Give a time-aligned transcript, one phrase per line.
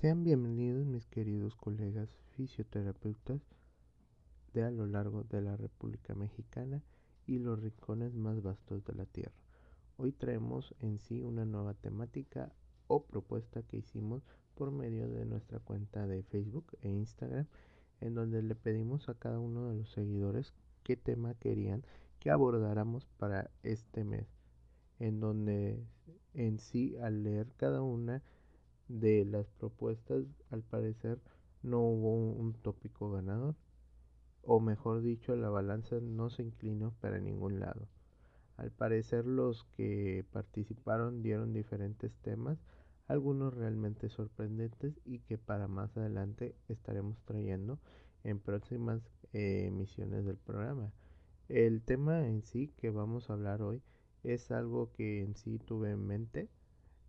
[0.00, 3.40] Sean bienvenidos mis queridos colegas fisioterapeutas
[4.54, 6.84] de a lo largo de la República Mexicana
[7.26, 9.34] y los rincones más vastos de la Tierra.
[9.96, 12.52] Hoy traemos en sí una nueva temática
[12.86, 14.22] o propuesta que hicimos
[14.54, 17.46] por medio de nuestra cuenta de Facebook e Instagram,
[18.00, 20.54] en donde le pedimos a cada uno de los seguidores
[20.84, 21.82] qué tema querían
[22.20, 24.28] que abordáramos para este mes,
[25.00, 25.84] en donde
[26.34, 28.22] en sí al leer cada una
[28.88, 31.20] de las propuestas al parecer
[31.62, 33.54] no hubo un, tópico ganador,
[34.42, 37.88] o mejor dicho, la balanza no se inclinó para ningún lado.
[38.56, 42.58] Al parecer los que participaron dieron diferentes temas,
[43.06, 47.78] algunos realmente sorprendentes y que para más adelante estaremos trayendo
[48.24, 49.00] en próximas
[49.32, 50.92] eh, emisiones del programa.
[51.48, 53.82] El tema en sí que vamos a hablar hoy
[54.24, 56.48] es algo que en sí tuve en mente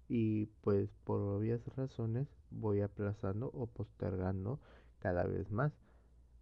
[0.09, 4.59] y pues por obvias razones voy aplazando o postergando
[4.97, 5.71] cada vez más.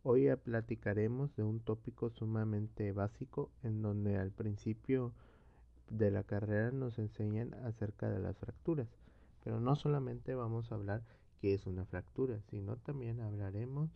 [0.03, 5.11] Hoy platicaremos de un tópico sumamente básico en donde al principio
[5.89, 8.87] de la carrera nos enseñan acerca de las fracturas.
[9.43, 11.03] Pero no solamente vamos a hablar
[11.41, 13.89] qué es una fractura, sino también hablaremos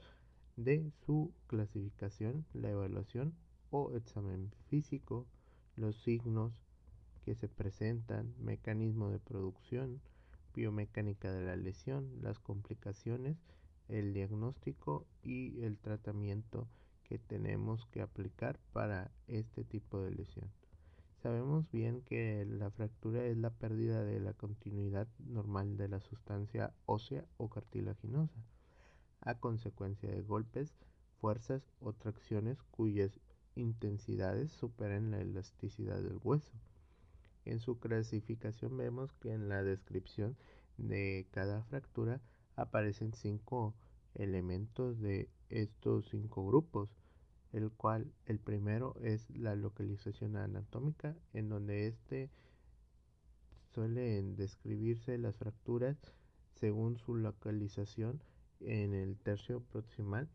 [0.58, 3.34] de su clasificación, la evaluación
[3.70, 5.26] o examen físico,
[5.78, 6.52] los signos
[7.23, 10.02] que se presentan, mecanismo de producción,
[10.53, 13.38] biomecánica de la lesión, las complicaciones,
[13.88, 16.67] el diagnóstico y el tratamiento
[17.03, 20.49] que tenemos que aplicar para este tipo de lesión.
[21.22, 26.73] Sabemos bien que la fractura es la pérdida de la continuidad normal de la sustancia
[26.86, 28.42] ósea o cartilaginosa
[29.22, 30.73] a consecuencia de golpes,
[31.19, 33.19] fuerzas o tracciones cuyas
[33.55, 36.52] intensidades superan la elasticidad del hueso.
[37.45, 40.38] En su clasificación vemos que en la descripción
[40.78, 42.22] de cada fractura
[42.56, 43.73] aparecen cinco
[44.16, 46.89] elementos de estos cinco grupos
[47.53, 52.30] el cual el primero es la localización anatómica, en donde este
[53.73, 55.98] suelen describirse las fracturas
[56.55, 58.21] según su localización
[58.60, 60.30] en el tercio proximal,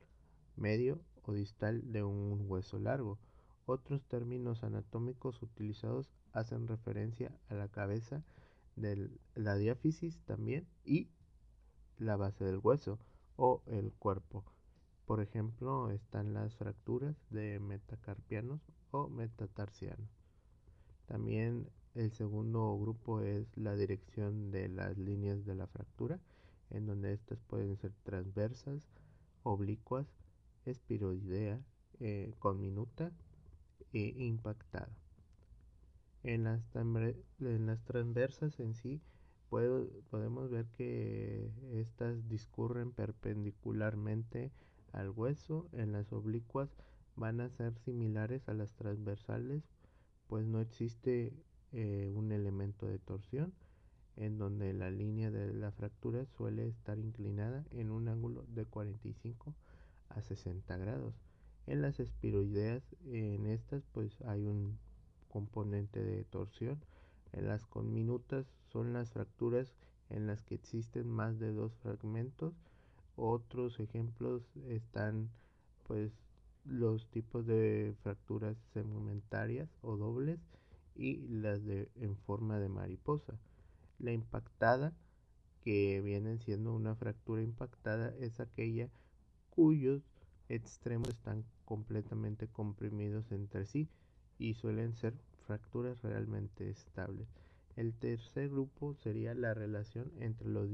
[0.56, 3.18] medio o distal de un hueso largo.
[3.66, 8.22] Otros términos anatómicos utilizados hacen referencia a la cabeza
[8.76, 11.08] de la diáfisis también y
[11.98, 13.00] la base del hueso
[13.34, 14.44] o el cuerpo.
[15.04, 18.60] Por ejemplo, están las fracturas de metacarpianos
[18.92, 20.10] o metatarsianos.
[21.06, 26.20] También el segundo grupo es la dirección de las líneas de la fractura,
[26.70, 28.86] en donde estas pueden ser transversas,
[29.42, 30.06] oblicuas,
[30.66, 31.60] espiroidea,
[31.98, 33.12] eh, conminuta
[33.96, 34.90] e impactada.
[36.22, 39.00] En las, transversas en sí
[39.48, 44.50] podemos ver que estas discurren perpendicularmente
[44.92, 46.68] al hueso, en las oblicuas
[47.14, 49.62] van a ser similares a las transversales,
[50.26, 51.32] pues no existe
[51.72, 53.54] eh, un elemento de torsión,
[54.16, 59.54] en donde la línea de la fractura suele estar inclinada en un ángulo de 45
[60.08, 61.14] a 60 grados.
[61.66, 64.78] En las espiroideas, en estas pues hay un
[65.28, 66.78] componente de torsión.
[67.32, 69.72] En las conminutas son las fracturas
[70.08, 72.54] en las que existen más de dos fragmentos
[73.16, 75.30] otros ejemplos están
[75.86, 76.12] pues
[76.64, 80.38] los tipos de fracturas segmentarias o dobles
[80.94, 83.38] y las de en forma de mariposa.
[83.98, 84.92] La impactada,
[85.64, 88.90] que viene siendo una fractura impactada, es aquella
[89.50, 90.02] cuyos
[90.48, 93.90] extremos están completamente comprimidos entre sí
[94.38, 95.12] y suelen ser
[95.46, 97.28] fracturas realmente estables.
[97.76, 100.70] El tercer grupo sería la relación entre los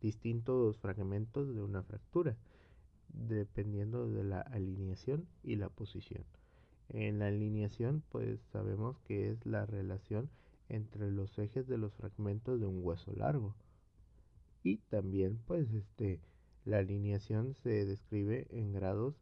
[0.00, 2.36] distintos fragmentos de una fractura,
[3.08, 6.24] dependiendo de la alineación y la posición.
[6.88, 10.30] En la alineación, pues sabemos que es la relación
[10.68, 13.54] entre los ejes de los fragmentos de un hueso largo.
[14.62, 16.20] Y también, pues, este,
[16.64, 19.16] la alineación se describe en grados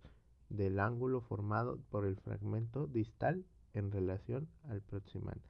[0.50, 5.40] del ángulo formado por el fragmento distal en relación al proximal.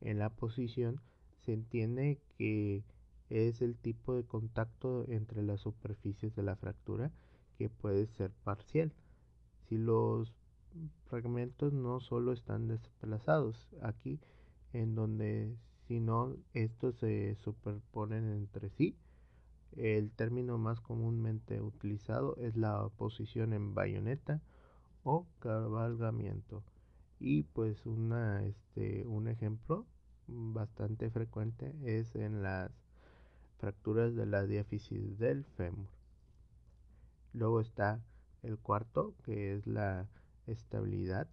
[0.00, 1.00] En la posición
[1.40, 2.84] se entiende que
[3.30, 7.10] es el tipo de contacto entre las superficies de la fractura
[7.58, 8.92] que puede ser parcial.
[9.68, 10.34] Si los
[11.06, 14.20] fragmentos no solo están desplazados aquí,
[14.72, 15.56] en donde
[15.86, 18.96] si no estos se superponen entre sí,
[19.76, 24.40] el término más comúnmente utilizado es la posición en bayoneta
[25.02, 26.62] o cabalgamiento.
[27.20, 27.82] Y pues
[28.44, 29.86] este, un ejemplo
[30.26, 32.70] bastante frecuente es en las
[33.58, 35.88] fracturas de la diáfisis del fémur.
[37.32, 38.00] Luego está
[38.42, 40.06] el cuarto, que es la
[40.46, 41.28] estabilidad,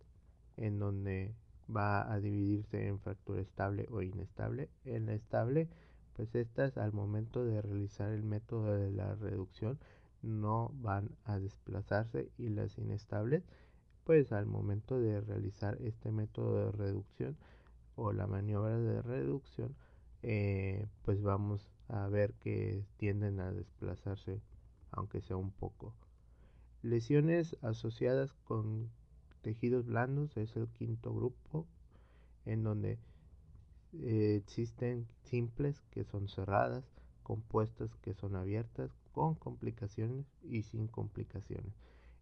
[0.58, 1.34] en donde
[1.74, 4.70] va a dividirse en fractura estable o inestable.
[4.86, 5.70] En la estable,
[6.16, 9.80] pues estas al momento de realizar el método de la reducción
[10.22, 13.44] no van a desplazarse y las inestables,
[14.04, 17.38] pues al momento de realizar este método de reducción
[17.96, 19.76] o la maniobra de reducción,
[20.24, 24.42] eh, pues vamos a ver que tienden a desplazarse,
[24.92, 25.94] aunque sea un poco.
[26.84, 28.90] Lesiones asociadas con
[29.42, 31.66] tejidos blandos es el quinto grupo,
[32.46, 32.98] en donde
[33.94, 36.84] eh, existen simples que son cerradas,
[37.24, 41.74] compuestas que son abiertas, con complicaciones y sin complicaciones.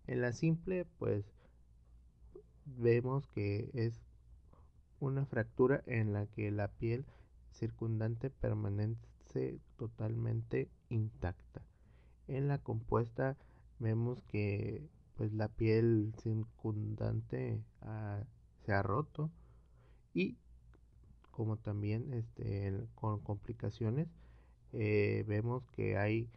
[0.07, 1.25] En la simple, pues
[2.65, 4.01] vemos que es
[4.99, 7.05] una fractura en la que la piel
[7.51, 11.61] circundante permanece totalmente intacta.
[12.27, 13.37] En la compuesta
[13.79, 18.23] vemos que pues la piel circundante ah,
[18.65, 19.29] se ha roto
[20.13, 20.37] y
[21.39, 24.09] como también este, con complicaciones
[24.73, 26.27] eh, vemos que hay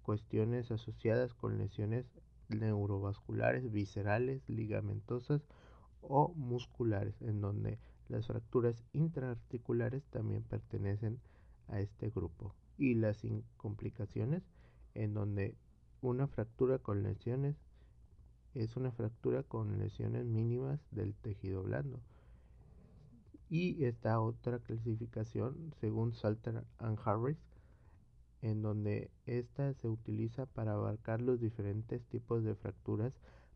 [0.00, 2.06] cuestiones asociadas con lesiones
[2.48, 5.42] neurovasculares, viscerales, ligamentosas
[6.00, 7.78] o musculares, en donde
[8.08, 11.20] las fracturas intraarticulares también pertenecen
[11.66, 12.54] a este grupo.
[12.78, 13.20] Y las
[13.58, 14.44] complicaciones,
[14.94, 15.58] en donde
[16.00, 17.54] una fractura con lesiones
[18.54, 22.00] es una fractura con lesiones mínimas del tejido blando.
[23.50, 27.38] Y esta otra clasificación, según Salter and Harris,
[28.42, 33.12] en donde esta se utiliza para abarcar los diferentes tipos de fracturas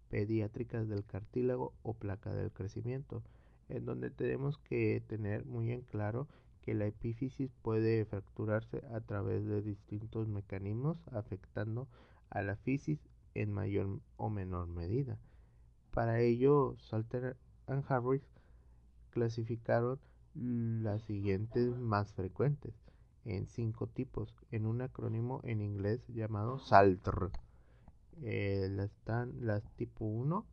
[0.08, 3.22] pediátricas del cartílago o placa del crecimiento,
[3.68, 6.26] en donde tenemos que tener muy en claro
[6.62, 11.88] que la epífisis puede fracturarse a través de distintos mecanismos afectando
[12.30, 12.98] a la fisis
[13.34, 15.18] en mayor o menor medida.
[15.92, 17.36] Para ello, Salter
[17.66, 18.22] and Harris
[19.12, 20.00] clasificaron
[20.34, 22.74] las siguientes más frecuentes
[23.24, 27.30] en cinco tipos, en un acrónimo en inglés llamado SALTR.
[28.22, 30.44] Eh, están las tipo 1,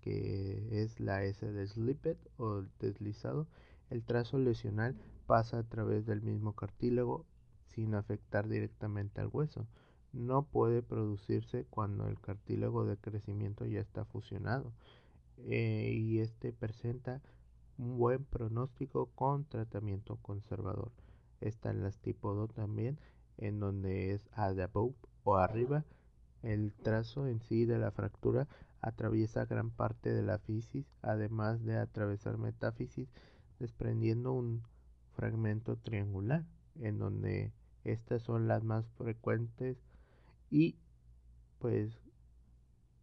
[0.00, 3.46] que es la S de slipped o deslizado.
[3.88, 4.96] El trazo lesional
[5.26, 7.24] pasa a través del mismo cartílago
[7.68, 9.66] sin afectar directamente al hueso.
[10.12, 14.72] No puede producirse cuando el cartílago de crecimiento ya está fusionado
[15.38, 17.22] eh, y este presenta
[17.80, 20.92] un buen pronóstico con tratamiento conservador.
[21.40, 22.98] Están las tipo 2 también,
[23.38, 24.52] en donde es a
[25.24, 25.84] o arriba.
[26.42, 28.46] El trazo en sí de la fractura
[28.82, 33.08] atraviesa gran parte de la fisis, además de atravesar metáfisis,
[33.58, 34.62] desprendiendo un
[35.14, 36.44] fragmento triangular,
[36.80, 37.52] en donde
[37.84, 39.78] estas son las más frecuentes
[40.50, 40.76] y
[41.58, 41.98] pues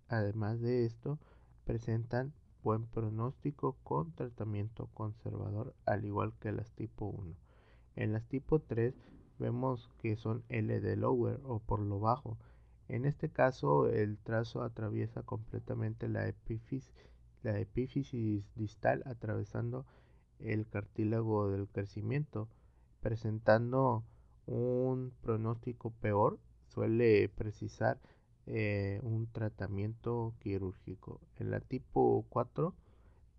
[0.07, 1.19] además de esto
[1.65, 2.33] presentan
[2.67, 7.33] buen pronóstico con tratamiento conservador al igual que las tipo 1.
[7.95, 8.93] En las tipo 3
[9.39, 12.37] vemos que son L de lower o por lo bajo.
[12.89, 16.29] En este caso el trazo atraviesa completamente la
[17.41, 19.85] la epífisis distal atravesando
[20.39, 22.49] el cartílago del crecimiento,
[22.99, 24.03] presentando
[24.45, 26.37] un pronóstico peor,
[26.67, 27.97] suele precisar
[28.47, 31.19] eh, un tratamiento quirúrgico.
[31.37, 32.73] En la tipo 4,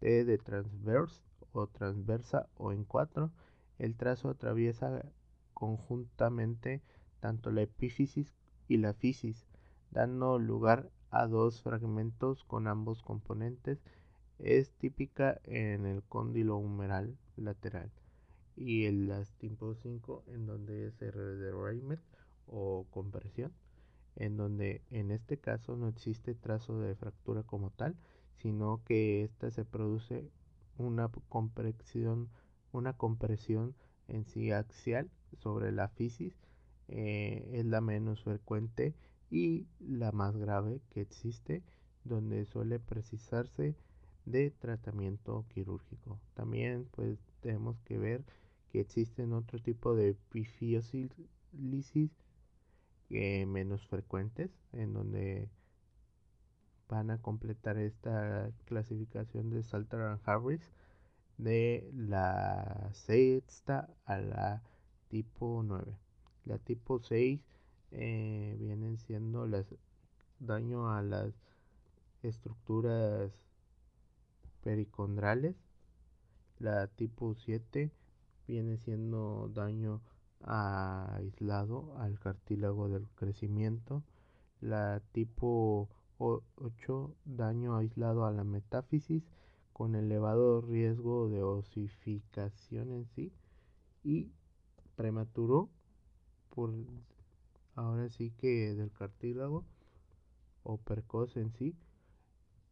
[0.00, 1.21] T de transverse
[1.53, 3.31] o transversa o en 4,
[3.79, 5.05] el trazo atraviesa
[5.55, 6.83] conjuntamente
[7.21, 8.35] tanto la epífisis
[8.69, 9.47] y la fisis,
[9.91, 13.83] dando lugar a dos fragmentos con ambos componentes.
[14.38, 17.91] Es típica en el cóndilo humeral lateral
[18.57, 21.99] y en las tipo 5 en donde es el
[22.47, 23.53] o compresión,
[24.19, 27.97] en donde en este caso no existe trazo de fractura como tal,
[28.37, 30.31] sino que esta se produce
[30.77, 32.29] una compresión
[32.73, 33.75] una compresión
[34.09, 36.35] en sí axial sobre la fisis
[36.89, 38.95] eh, es la menos frecuente
[39.31, 41.63] y la más grave que existe
[42.05, 43.77] donde suele precisarse
[44.25, 46.19] de tratamiento quirúrgico.
[46.35, 48.25] También pues tenemos que ver
[48.71, 51.11] que existen otro tipo de epifiosis
[53.11, 55.49] menos frecuentes en donde
[56.88, 60.61] van a completar esta clasificación de Salter Harris
[61.37, 64.62] de la sexta a la
[65.09, 65.97] tipo 9.
[66.45, 67.41] La tipo 6
[67.93, 69.67] eh, vienen siendo las
[70.41, 71.33] daño a las
[72.23, 73.33] estructuras
[74.62, 75.57] pericondrales.
[76.59, 77.91] La tipo 7
[78.47, 80.00] viene siendo daño
[80.42, 84.02] aislado al cartílago del crecimiento.
[84.61, 89.23] La tipo 8, daño aislado a la metáfisis
[89.73, 93.33] con elevado riesgo de osificación en sí.
[94.02, 94.30] Y
[94.97, 95.68] prematuro,
[96.54, 96.75] por
[97.75, 99.64] ahora sí que del cartílago
[100.64, 101.76] o precoz en sí.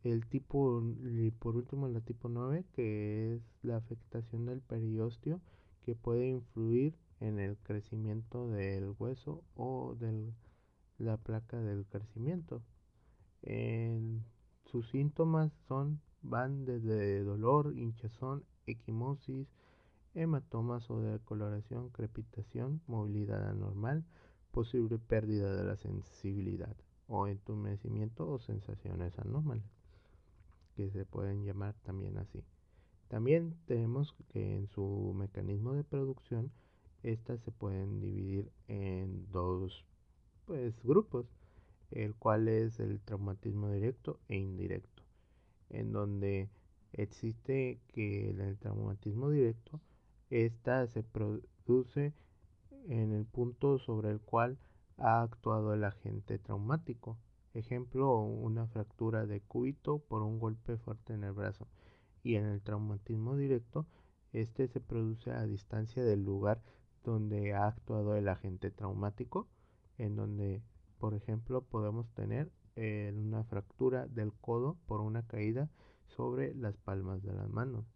[0.02, 5.40] El tipo, y por último, la tipo 9, que es la afectación del periósteo
[5.85, 10.32] que puede influir en el crecimiento del hueso o de
[10.99, 12.62] la placa del crecimiento.
[14.64, 19.46] sus síntomas son van desde dolor, hinchazón, equimosis,
[20.14, 24.04] hematomas o decoloración, crepitación, movilidad anormal,
[24.50, 26.75] posible pérdida de la sensibilidad
[27.08, 29.70] o entumecimiento o sensaciones anómalas,
[30.75, 32.42] que se pueden llamar también así.
[33.08, 36.50] También tenemos que en su mecanismo de producción,
[37.06, 39.84] estas se pueden dividir en dos
[40.44, 41.26] pues, grupos,
[41.92, 45.04] el cual es el traumatismo directo e indirecto,
[45.70, 46.50] en donde
[46.92, 49.80] existe que en el traumatismo directo,
[50.30, 52.12] esta se produce
[52.88, 54.58] en el punto sobre el cual
[54.96, 57.16] ha actuado el agente traumático.
[57.54, 61.68] Ejemplo, una fractura de cúbito por un golpe fuerte en el brazo.
[62.22, 63.86] Y en el traumatismo directo,
[64.32, 66.60] este se produce a distancia del lugar
[67.10, 69.48] donde ha actuado el agente traumático,
[69.96, 70.62] en donde,
[70.98, 75.70] por ejemplo, podemos tener eh, una fractura del codo por una caída
[76.08, 77.86] sobre las palmas de las manos.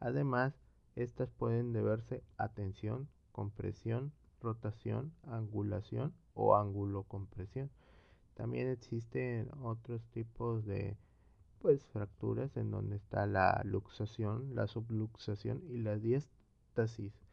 [0.00, 0.54] Además,
[0.94, 7.70] estas pueden deberse a tensión, compresión, rotación, angulación o ángulo-compresión.
[8.34, 10.96] También existen otros tipos de
[11.60, 17.25] pues, fracturas en donde está la luxación, la subluxación y la diástasis.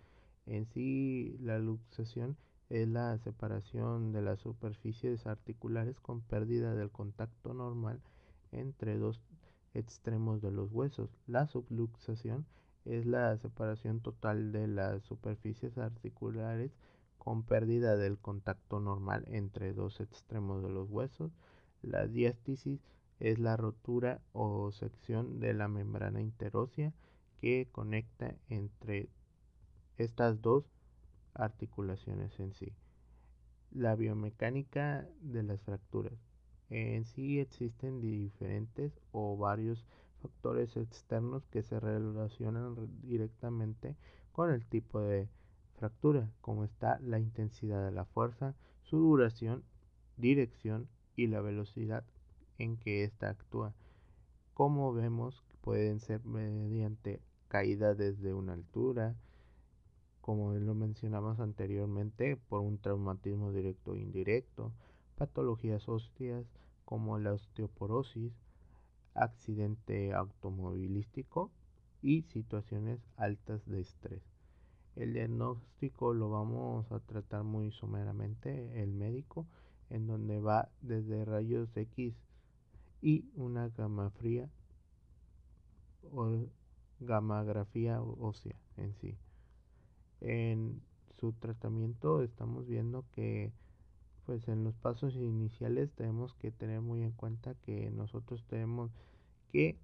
[0.46, 2.38] En sí, la luxación
[2.70, 8.02] es la separación de las superficies articulares con pérdida del contacto normal
[8.52, 9.22] entre dos
[9.74, 11.10] extremos de los huesos.
[11.28, 12.46] La subluxación
[12.86, 16.72] es la separación total de las superficies articulares
[17.18, 21.32] con pérdida del contacto normal entre dos extremos de los huesos.
[21.82, 22.82] La diástasis
[23.20, 26.94] es la rotura o sección de la membrana interósea
[27.40, 29.10] que conecta entre
[29.98, 30.66] estas dos
[31.34, 32.74] articulaciones en sí.
[33.72, 36.14] La biomecánica de las fracturas.
[36.70, 39.86] En sí existen diferentes o varios
[40.22, 43.96] factores externos que se relacionan directamente
[44.32, 45.28] con el tipo de
[45.76, 49.64] fractura, como está la intensidad de la fuerza, su duración,
[50.18, 52.04] dirección y la velocidad
[52.58, 53.74] en que ésta actúa.
[54.54, 59.16] Como vemos, pueden ser mediante caída desde una altura,
[60.24, 64.72] como lo mencionamos anteriormente, por un traumatismo directo o indirecto,
[65.18, 66.46] patologías óseas
[66.86, 68.32] como la osteoporosis,
[69.16, 71.52] accidente automovilístico
[72.02, 74.24] y situaciones altas de estrés.
[74.96, 79.46] El diagnóstico lo vamos a tratar muy someramente el médico,
[79.90, 82.16] en donde va desde rayos X
[83.02, 84.50] y una gama fría
[86.14, 86.46] o
[87.02, 89.18] gamografía ósea en sí.
[90.24, 90.82] En
[91.20, 93.52] su tratamiento estamos viendo que
[94.26, 98.90] pues en los pasos iniciales tenemos que tener muy en cuenta que nosotros tenemos
[99.52, 99.78] que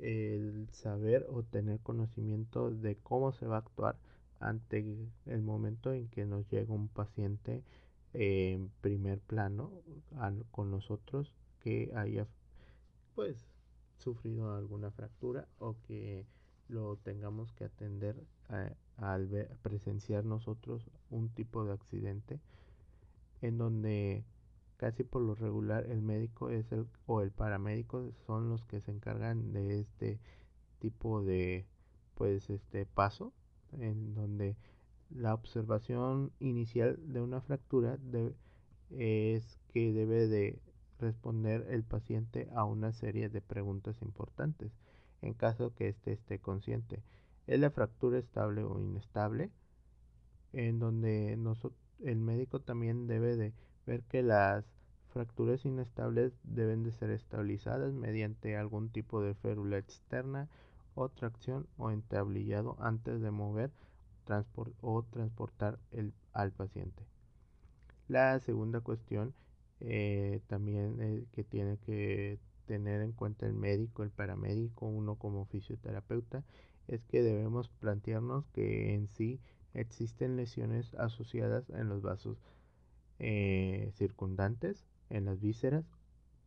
[0.00, 3.96] el saber o tener conocimiento de cómo se va a actuar
[4.40, 7.62] ante el momento en que nos llega un paciente
[8.12, 9.70] en primer plano
[10.50, 12.26] con nosotros que haya
[13.14, 13.46] pues
[13.98, 16.26] sufrido alguna fractura o que
[16.68, 18.16] lo tengamos que atender
[18.96, 22.40] al presenciar nosotros un tipo de accidente
[23.42, 24.24] en donde
[24.76, 28.90] casi por lo regular el médico es el o el paramédico son los que se
[28.90, 30.18] encargan de este
[30.78, 31.66] tipo de
[32.14, 33.32] pues este paso
[33.72, 34.56] en donde
[35.10, 37.98] la observación inicial de una fractura
[38.90, 40.60] es que debe de
[40.98, 44.72] responder el paciente a una serie de preguntas importantes
[45.22, 47.02] en caso que éste esté consciente.
[47.46, 49.50] ¿Es la fractura estable o inestable?
[50.52, 51.38] En donde
[52.02, 53.52] el médico también debe de
[53.86, 54.64] ver que las
[55.08, 60.48] fracturas inestables deben de ser estabilizadas mediante algún tipo de férula externa
[60.94, 63.70] o tracción o entablillado antes de mover
[64.80, 65.78] o transportar
[66.32, 67.04] al paciente.
[68.08, 69.34] La segunda cuestión
[69.80, 75.44] eh, también eh, que tiene que tener en cuenta el médico, el paramédico, uno como
[75.44, 76.42] fisioterapeuta,
[76.88, 79.40] es que debemos plantearnos que en sí
[79.72, 82.38] existen lesiones asociadas en los vasos
[83.18, 85.84] eh, circundantes, en las vísceras,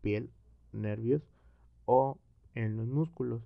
[0.02, 0.30] piel,
[0.72, 1.24] nervios
[1.86, 2.18] o
[2.56, 3.42] en los músculos.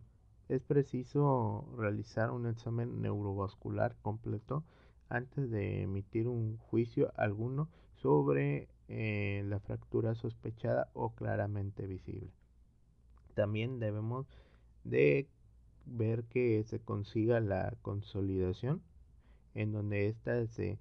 [0.49, 4.63] Es preciso realizar un examen neurovascular completo
[5.09, 12.31] antes de emitir un juicio alguno sobre eh, la fractura sospechada o claramente visible.
[13.33, 14.27] También debemos
[14.83, 15.29] de
[15.85, 18.81] ver que se consiga la consolidación
[19.53, 20.79] en donde ésta se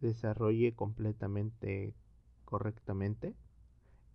[0.00, 1.94] desarrolle completamente
[2.44, 3.34] correctamente,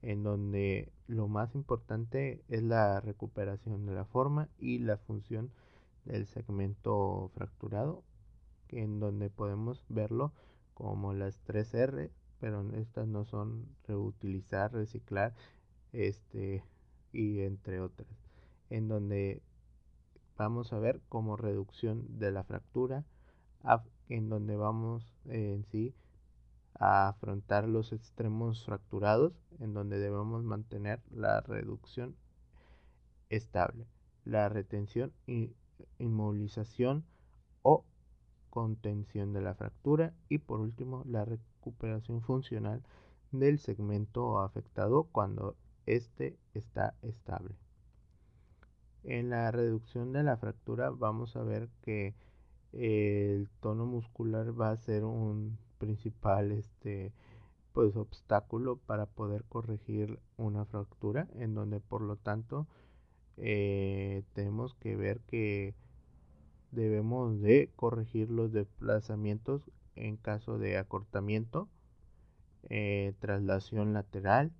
[0.01, 5.51] en donde lo más importante es la recuperación de la forma y la función
[6.05, 8.03] del segmento fracturado,
[8.69, 10.33] en donde podemos verlo
[10.73, 15.33] como las 3 R, pero estas no son reutilizar, reciclar,
[15.91, 16.63] este
[17.11, 18.09] y entre otras,
[18.69, 19.41] en donde
[20.37, 23.05] vamos a ver como reducción de la fractura,
[24.09, 25.93] en donde vamos en sí
[26.75, 32.15] a afrontar los extremos fracturados, en donde debemos mantener la reducción
[33.29, 33.85] estable,
[34.25, 35.53] la retención y
[35.99, 37.05] inmovilización
[37.61, 37.85] o
[38.49, 42.83] contención de la fractura y por último la recuperación funcional
[43.31, 47.62] del segmento afectado cuando éste está estable.
[49.03, 52.13] En la reducción de la fractura vamos a ver que
[52.71, 57.11] el tono muscular va a ser un principal este
[57.73, 62.67] pues obstáculo para poder corregir una fractura en donde por lo tanto
[63.37, 65.73] eh, tenemos que ver que
[66.71, 71.67] debemos de corregir los desplazamientos en caso de acortamiento
[72.69, 74.51] eh, traslación lateral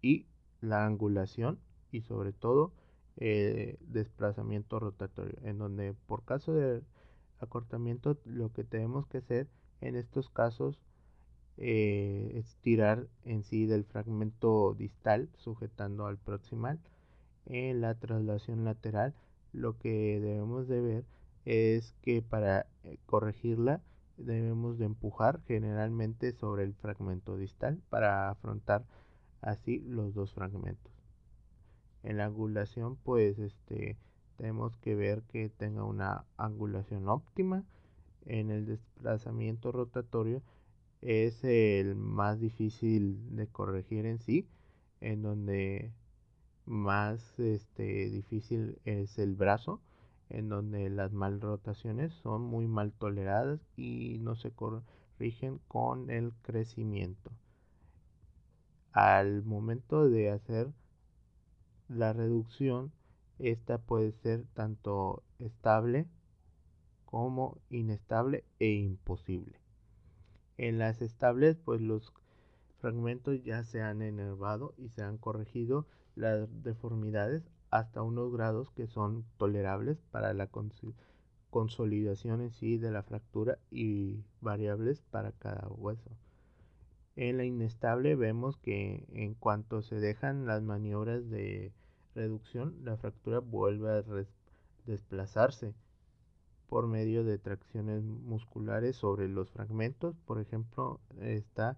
[0.00, 0.26] y
[0.60, 1.58] la angulación
[1.92, 2.72] y sobre todo
[3.18, 6.82] eh, desplazamiento rotatorio en donde por caso de
[7.40, 9.48] acortamiento lo que tenemos que hacer
[9.80, 10.78] en estos casos
[11.58, 16.78] eh, es tirar en sí del fragmento distal sujetando al proximal.
[17.46, 19.14] En la traslación lateral
[19.52, 21.04] lo que debemos de ver
[21.44, 23.80] es que para eh, corregirla
[24.16, 28.84] debemos de empujar generalmente sobre el fragmento distal para afrontar
[29.40, 30.91] así los dos fragmentos
[32.02, 33.96] en la angulación pues este
[34.36, 37.64] tenemos que ver que tenga una angulación óptima.
[38.24, 40.42] En el desplazamiento rotatorio
[41.00, 44.48] es el más difícil de corregir en sí
[45.00, 45.92] en donde
[46.64, 49.80] más este, difícil es el brazo
[50.30, 56.32] en donde las mal rotaciones son muy mal toleradas y no se corrigen con el
[56.42, 57.30] crecimiento.
[58.92, 60.72] Al momento de hacer
[61.94, 62.92] la reducción
[63.38, 66.06] esta puede ser tanto estable
[67.04, 69.60] como inestable e imposible.
[70.58, 72.12] En las estables, pues los
[72.78, 78.86] fragmentos ya se han enervado y se han corregido las deformidades hasta unos grados que
[78.86, 80.48] son tolerables para la
[81.50, 86.10] consolidación en sí de la fractura y variables para cada hueso.
[87.14, 91.72] En la inestable vemos que en cuanto se dejan las maniobras de
[92.14, 94.04] reducción, la fractura vuelve a
[94.86, 95.74] desplazarse
[96.68, 100.16] por medio de tracciones musculares sobre los fragmentos.
[100.24, 101.76] Por ejemplo, está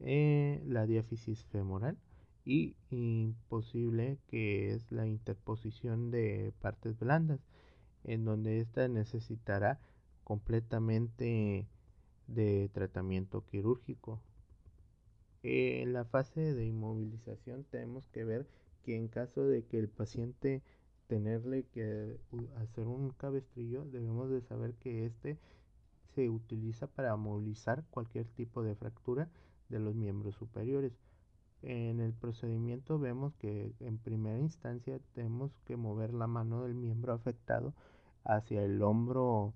[0.00, 1.98] eh, la diáfisis femoral
[2.46, 7.40] y imposible que es la interposición de partes blandas,
[8.04, 9.78] en donde ésta necesitará
[10.24, 11.68] completamente
[12.28, 14.22] de tratamiento quirúrgico.
[15.42, 18.46] En la fase de inmovilización tenemos que ver
[18.84, 20.62] que en caso de que el paciente
[21.06, 22.18] tenerle que
[22.62, 25.38] hacer un cabestrillo, debemos de saber que este
[26.14, 29.28] se utiliza para movilizar cualquier tipo de fractura
[29.68, 30.92] de los miembros superiores.
[31.62, 37.12] En el procedimiento vemos que en primera instancia tenemos que mover la mano del miembro
[37.12, 37.74] afectado
[38.24, 39.52] hacia el hombro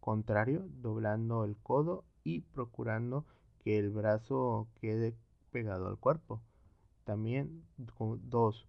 [0.00, 3.24] contrario, doblando el codo y procurando
[3.66, 5.16] que el brazo quede
[5.50, 6.40] pegado al cuerpo.
[7.02, 7.64] También
[8.22, 8.68] dos,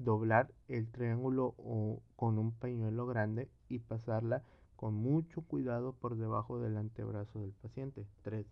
[0.00, 4.42] doblar el triángulo o con un pañuelo grande y pasarla
[4.74, 8.08] con mucho cuidado por debajo del antebrazo del paciente.
[8.22, 8.44] 3.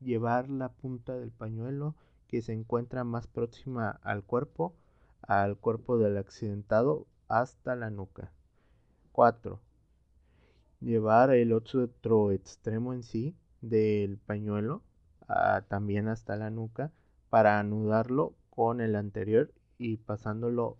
[0.00, 1.94] Llevar la punta del pañuelo
[2.26, 4.74] que se encuentra más próxima al cuerpo,
[5.22, 8.32] al cuerpo del accidentado hasta la nuca.
[9.12, 9.60] 4.
[10.80, 14.82] Llevar el otro extremo en sí del pañuelo
[15.30, 16.92] ah, también hasta la nuca
[17.30, 20.76] para anudarlo con el anterior y pasándolo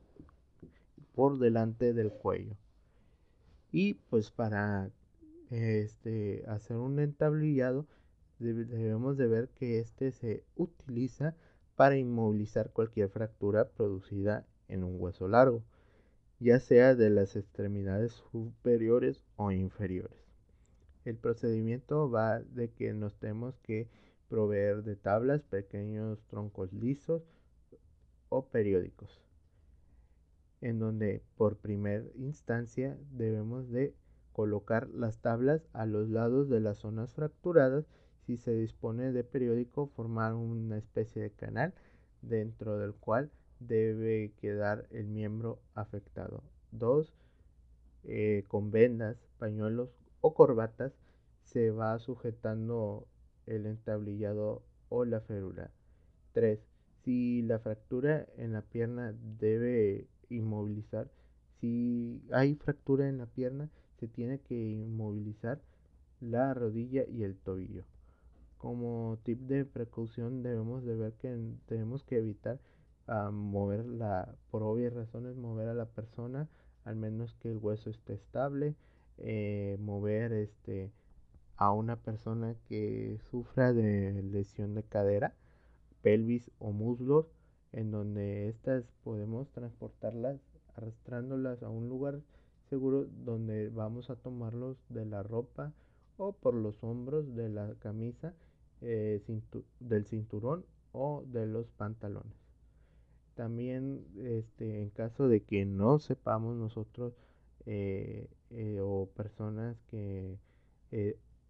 [1.15, 2.57] por delante del cuello.
[3.73, 4.91] Y pues para
[5.51, 7.87] este, hacer un entablillado,
[8.39, 11.35] debemos de ver que este se utiliza
[11.77, 15.63] para inmovilizar cualquier fractura producida en un hueso largo,
[16.39, 20.19] ya sea de las extremidades superiores o inferiores.
[21.05, 23.89] El procedimiento va de que nos tenemos que
[24.31, 27.23] proveer de tablas, pequeños troncos lisos
[28.29, 29.21] o periódicos,
[30.61, 33.93] en donde por primera instancia debemos de
[34.33, 37.85] colocar las tablas a los lados de las zonas fracturadas.
[38.25, 41.75] Si se dispone de periódico, formar una especie de canal
[42.23, 46.45] dentro del cual debe quedar el miembro afectado.
[46.71, 47.12] 2.
[48.05, 49.90] Eh, con vendas, pañuelos
[50.21, 50.93] o corbatas
[51.43, 53.09] se va sujetando
[53.51, 55.71] el entablillado o la férula.
[56.33, 56.61] 3.
[57.05, 61.11] Si la fractura en la pierna debe inmovilizar,
[61.61, 65.61] si hay fractura en la pierna, se tiene que inmovilizar
[66.21, 67.85] la rodilla y el tobillo.
[68.59, 71.37] Como tip de precaución debemos de ver que
[71.67, 72.61] tenemos que evitar
[73.07, 76.49] ah, mover la, por obvias razones, mover a la persona,
[76.85, 78.75] al menos que el hueso esté estable,
[79.19, 80.93] eh, mover este
[81.61, 85.35] a una persona que sufra de lesión de cadera,
[86.01, 87.27] pelvis o muslos,
[87.73, 90.40] en donde estas podemos transportarlas
[90.75, 92.23] arrastrándolas a un lugar
[92.70, 95.75] seguro donde vamos a tomarlos de la ropa
[96.16, 98.33] o por los hombros de la camisa,
[98.81, 99.23] eh,
[99.81, 102.38] del cinturón o de los pantalones.
[103.35, 107.12] También este, en caso de que no sepamos nosotros
[107.66, 110.38] eh, eh, o personas que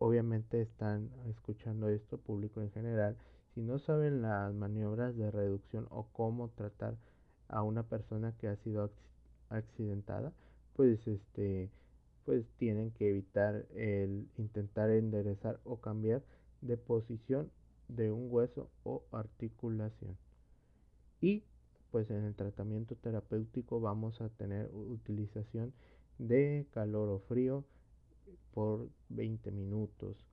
[0.01, 3.17] obviamente están escuchando esto, público en general,
[3.55, 6.97] si no saben las maniobras de reducción o cómo tratar
[7.49, 8.91] a una persona que ha sido
[9.51, 10.33] accidentada,
[10.75, 11.71] pues este
[12.25, 16.23] pues tienen que evitar el intentar enderezar o cambiar
[16.63, 17.51] de posición
[17.89, 20.17] de un hueso o articulación.
[21.21, 21.43] Y
[21.91, 25.75] pues en el tratamiento terapéutico vamos a tener utilización
[26.19, 27.65] de calor o frío
[28.53, 30.27] por 20 minutos.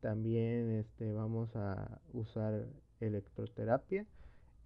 [0.00, 2.66] También este, vamos a usar
[3.00, 4.06] electroterapia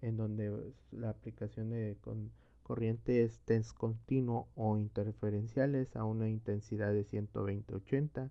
[0.01, 2.31] en donde la aplicación de con,
[2.63, 8.29] corrientes TENS continuo o interferenciales a una intensidad de 120-80.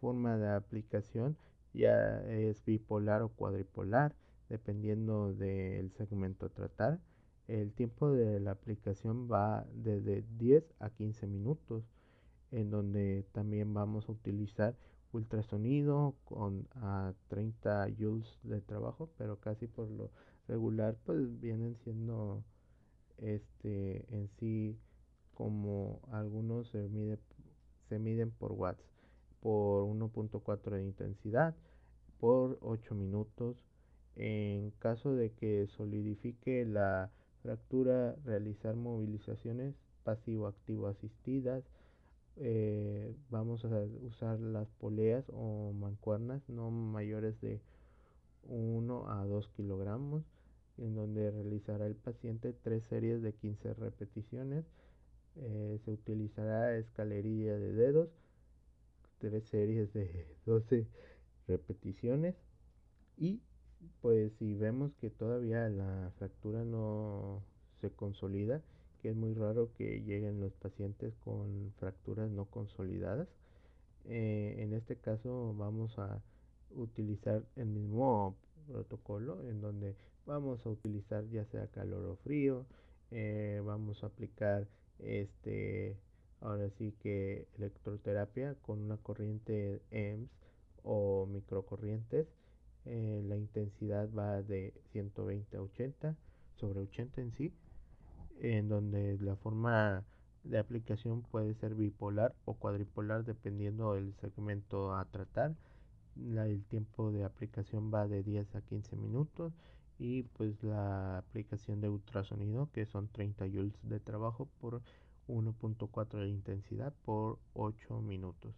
[0.00, 1.36] Forma de aplicación
[1.74, 4.14] ya es bipolar o cuadripolar,
[4.48, 6.98] dependiendo del segmento a tratar.
[7.46, 11.84] El tiempo de la aplicación va desde 10 a 15 minutos,
[12.54, 14.76] en donde también vamos a utilizar
[15.12, 20.10] ultrasonido con a 30 joules de trabajo, pero casi por lo
[20.46, 22.44] regular pues vienen siendo
[23.18, 24.78] este en sí
[25.34, 27.18] como algunos se, mide,
[27.88, 28.84] se miden por watts
[29.40, 31.54] por 1.4 de intensidad
[32.18, 33.56] por 8 minutos.
[34.16, 37.10] En caso de que solidifique la
[37.42, 41.64] fractura realizar movilizaciones pasivo activo asistidas
[42.36, 43.68] eh, vamos a
[44.02, 47.60] usar las poleas o mancuernas no mayores de
[48.48, 50.24] 1 a 2 kilogramos
[50.78, 54.64] en donde realizará el paciente tres series de 15 repeticiones.
[55.36, 58.08] Eh, se utilizará escalerilla de dedos,
[59.18, 60.86] tres series de 12
[61.48, 62.34] repeticiones
[63.16, 63.40] y
[64.00, 67.42] pues si vemos que todavía la fractura no
[67.80, 68.62] se consolida,
[69.04, 73.28] que es muy raro que lleguen los pacientes con fracturas no consolidadas,
[74.06, 76.22] eh, en este caso vamos a
[76.70, 78.34] utilizar el mismo
[78.66, 82.64] protocolo en donde vamos a utilizar ya sea calor o frío
[83.10, 84.66] eh, vamos a aplicar
[85.00, 85.98] este
[86.40, 90.30] ahora sí que electroterapia con una corriente EMS
[90.82, 92.26] o microcorrientes.
[92.86, 96.16] Eh, la intensidad va de 120 a 80
[96.56, 97.52] sobre 80 en sí
[98.40, 100.04] en donde la forma
[100.42, 105.54] de aplicación puede ser bipolar o cuadripolar dependiendo del segmento a tratar
[106.16, 109.54] el tiempo de aplicación va de 10 a 15 minutos
[109.98, 114.82] y pues la aplicación de ultrasonido que son 30 joules de trabajo por
[115.28, 118.54] 1.4 de intensidad por 8 minutos.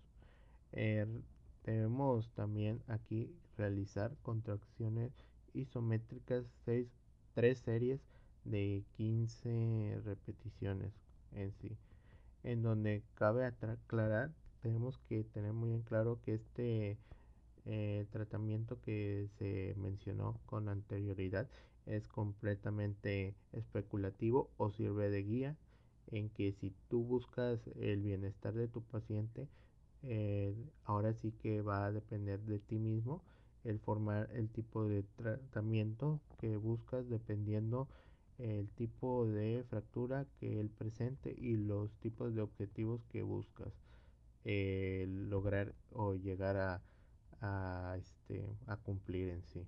[0.72, 1.08] Er,
[1.64, 5.12] debemos también aquí realizar contracciones
[5.54, 6.88] isométricas 6,
[7.34, 8.00] 3 series
[8.50, 10.92] de 15 repeticiones
[11.32, 11.76] en sí.
[12.42, 14.32] En donde cabe aclarar,
[14.62, 16.98] tenemos que tener muy en claro que este
[17.64, 21.48] eh, tratamiento que se mencionó con anterioridad
[21.86, 25.56] es completamente especulativo o sirve de guía
[26.12, 29.48] en que si tú buscas el bienestar de tu paciente
[30.02, 30.54] eh,
[30.84, 33.22] ahora sí que va a depender de ti mismo
[33.64, 37.88] el formar el tipo de tratamiento que buscas dependiendo
[38.38, 43.72] el tipo de fractura que él presente y los tipos de objetivos que buscas
[44.44, 46.82] eh, lograr o llegar a,
[47.40, 49.66] a, este, a cumplir en sí.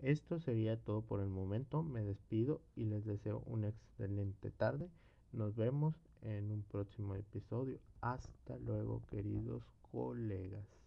[0.00, 1.82] Esto sería todo por el momento.
[1.82, 4.90] Me despido y les deseo una excelente tarde.
[5.32, 7.80] Nos vemos en un próximo episodio.
[8.00, 10.77] Hasta luego, queridos colegas.